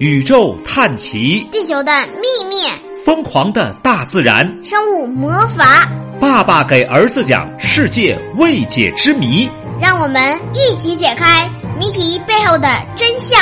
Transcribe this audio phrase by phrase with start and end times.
[0.00, 2.56] 宇宙探奇，地球的秘密，
[3.04, 5.88] 疯狂的大自然，生物魔法。
[6.20, 9.48] 爸爸给儿子讲世界未解之谜，
[9.80, 11.48] 让我们一起解开
[11.78, 13.38] 谜题背后的真相。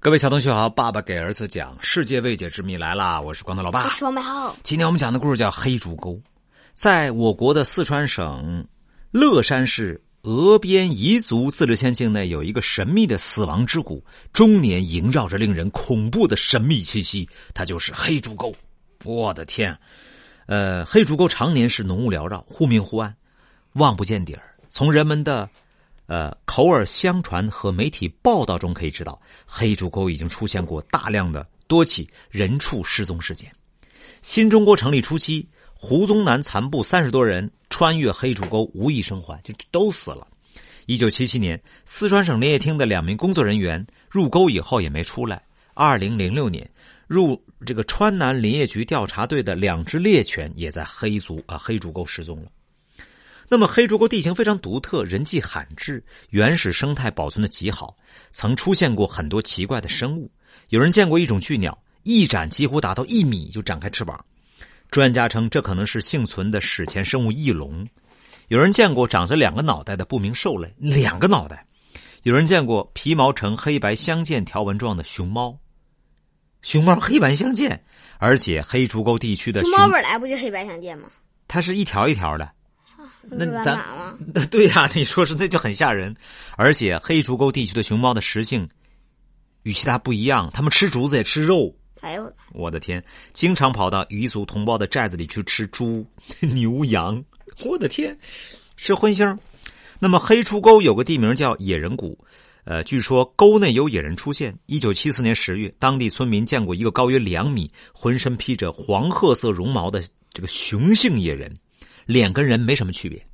[0.00, 3.20] 各位小同学好，爸爸给儿子讲世界未解之谜来啦！
[3.20, 3.84] 我是光头老爸。
[3.84, 4.56] 我是王美浩。
[4.62, 6.18] 今天我们讲的故事叫黑竹沟，
[6.72, 8.66] 在我国的四川省。
[9.10, 17.26] 乐山市峨边彝族自治县境内有一个神秘的死亡之谷，终年萦绕着令人恐怖的神秘气息。
[17.54, 18.54] 它就是黑竹沟。
[19.04, 19.78] 我的天，
[20.46, 23.16] 呃，黑竹沟常年是浓雾缭绕，忽明忽暗，
[23.72, 24.42] 望不见底儿。
[24.68, 25.48] 从人们的
[26.06, 33.50] 呃口耳相传和媒体报道中可以知道，黑竹沟已经出现过大量的多起人畜失踪事件。
[34.20, 35.48] 新中国成立初期。
[35.80, 40.26] 胡宗南残部三十多人穿越黑竹沟无一生还，就都死了。
[40.86, 45.42] 一九七七年，四川省林业厅的两名工作人员入沟以后也没出来。
[45.74, 46.68] 二零零六年，
[47.06, 52.50] 入这个川南林业局调查队的两只猎犬也在黑竹啊黑竹沟失踪了。
[53.50, 57.96] 那么黑竹沟地形非常独特，人迹罕至，原始生态保存的极好，
[58.30, 60.30] 曾出现过很多奇怪的生物。
[60.68, 64.24] 有人见过一种巨鸟，一展几乎达到一米就展开翅膀。
[64.90, 67.86] 专家称，这可能是幸存的史前生物翼龙。
[68.48, 71.66] 有人见过长着两个脑袋的不明兽类，两个脑袋。
[72.22, 75.58] 有人见过皮毛呈黑白相间条纹状的熊猫，
[76.62, 77.84] 熊猫黑白相间，
[78.18, 81.08] 而且黑竹沟地区的熊猫本来不就黑白相间吗？
[81.46, 82.50] 它是一条一条的。
[83.30, 83.78] 那咱
[84.50, 86.16] 对呀，你说是那就很吓人。
[86.56, 88.68] 而且黑竹沟地区的熊猫的食性
[89.62, 91.76] 与其他不一样，它们吃竹子也吃肉。
[92.00, 93.02] 哎呦，我的天！
[93.32, 96.04] 经常跑到彝族同胞的寨子里去吃猪、
[96.42, 97.24] 牛、羊，
[97.64, 98.18] 我的天，
[98.76, 99.38] 吃荤腥。
[100.00, 102.18] 那么黑竹沟有个地名叫野人谷，
[102.64, 104.58] 呃，据说沟内有野人出现。
[104.66, 111.56] 一九七四年十月，当地村民见过一个高约两米、浑身披着黄褐色绒毛的这个雄性野人，
[112.06, 113.24] 脸跟人没什么区别。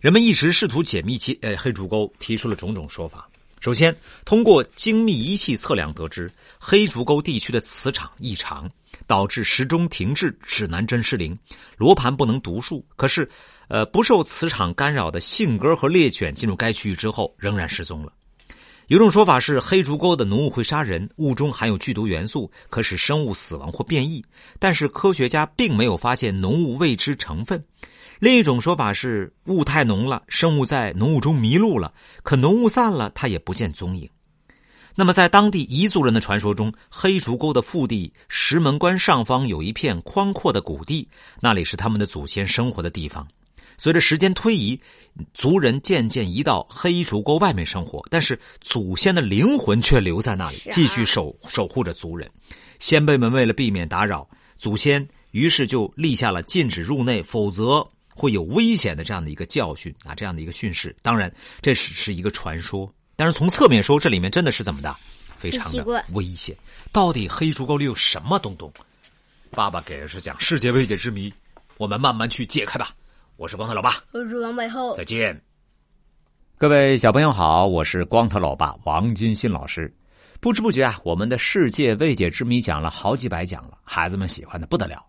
[0.00, 3.29] 人们一直试图解密其呃黑竹沟，提出了种种说法。
[3.60, 3.94] 首先，
[4.24, 8.70] 通过精密仪器测量得知，黑竹沟地区的磁场异常，
[9.06, 11.38] 导致时钟停滞、指南针失灵、
[11.76, 12.82] 罗盘不能读数。
[12.96, 13.30] 可是，
[13.68, 18.10] 呃，不受磁场干扰的信鸽和猎犬进入该区域之后，仍然失踪了。
[18.90, 24.20] 有种说法是，黑竹沟的浓雾会杀人，雾中含有剧毒元素，可使生物死亡或变异。
[24.58, 27.62] 但是，科学家并没有发现浓雾未知成分。
[28.18, 34.10] 另一种说法是雾太浓了，生物在浓雾中迷路了，可浓雾散了，它也不见踪影。
[34.96, 41.08] 那么，在当地彝族人的传说中，黑竹沟的腹地石门关上方有一片宽阔的谷地，
[41.38, 43.28] 那里是他们的祖先生活的地方。
[43.80, 44.78] 随着时间推移，
[45.32, 52.30] 族人渐渐移到黑竹沟外面生活，但是祖先的灵魂却留在那里，继续守守护着族人。
[52.78, 57.88] 先辈们为了避免打扰祖先，于是就立下了禁止入内，否则。
[58.12, 60.94] 会有危险的这样的一个教训啊，这样的一个训示。
[61.00, 64.94] 当然，这只是一个传说，但是从侧面说，这里面真的是怎么的，
[65.38, 66.54] 非常的危险。
[66.92, 68.70] 到底黑竹沟里有什么东东？
[69.52, 71.32] 爸爸给的是讲世界未解之谜，
[71.78, 72.94] 我们慢慢去解开吧。
[73.40, 75.40] 我是光头老爸，我是王背后，再见。
[76.58, 79.90] 各位小朋友好，我是光头老爸王金新老师。
[80.40, 85.02] 不知不觉啊，我们的世界未解之谜讲了好几百讲了，孩子们喜欢的不得了。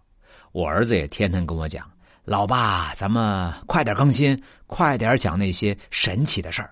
[0.54, 1.86] 我儿子也天天跟我讲。
[2.24, 6.72] 老爸，咱们快点更新，快点讲那些神奇的事儿。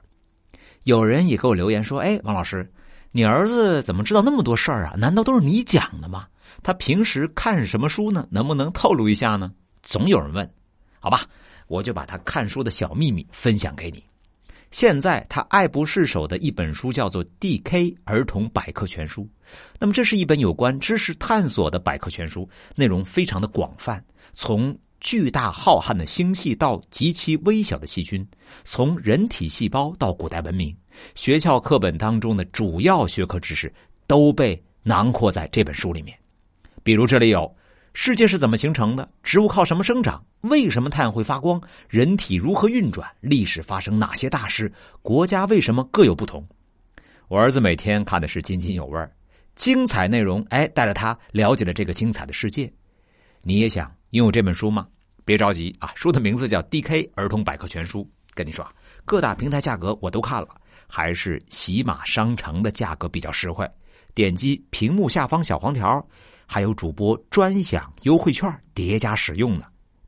[0.83, 2.71] 有人也给我留言说：“哎，王老师，
[3.11, 4.93] 你儿子怎么知道那么多事儿啊？
[4.95, 6.25] 难道都是你讲的吗？
[6.63, 8.25] 他平时看什么书呢？
[8.31, 9.51] 能不能透露一下呢？”
[9.83, 10.49] 总有人问，
[11.01, 11.23] 好吧，
[11.69, 14.03] 我就把他看书的小秘密分享给你。
[14.71, 17.95] 现在他爱不释手的一本书叫做《D.K.
[18.03, 19.23] 儿童百科全书》，
[19.79, 24.03] 那么这是一本有关知识探索的百科全书，内容非常的广泛，
[24.33, 28.27] 从巨大浩瀚的星系到极其微小的细菌，
[28.63, 30.75] 从人体细胞到古代文明，
[31.15, 33.73] 学校课本当中的主要学科知识
[34.05, 36.15] 都被囊括在这本书里面。
[36.83, 37.55] 比如这里有：
[37.93, 39.09] 世界是怎么形成的？
[39.23, 40.23] 植物靠什么生长？
[40.41, 41.61] 为什么太阳会发光？
[41.87, 43.09] 人体如何运转？
[43.19, 44.71] 历史发生哪些大事？
[45.01, 46.47] 国家为什么各有不同？
[47.27, 49.07] 我儿子每天看的是津津有味
[49.55, 52.71] 精彩内容哎，带着他了解了这个精彩的世界。
[53.41, 53.91] 你也想？
[54.11, 54.87] 拥有这本书吗？
[55.25, 57.11] 别着急啊，书的名字叫《D.K.
[57.15, 58.03] 儿童百科全书》。
[58.33, 58.65] 跟你说，
[59.03, 60.49] 各大平台价格我都看了，
[60.87, 63.69] 还是喜马商城的价格比较实惠。
[64.13, 66.05] 点击屏幕下方小黄条，
[66.45, 69.65] 还有主播专享优惠券叠加使用呢。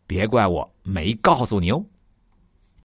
[0.08, 1.84] 别怪我没告诉你哦。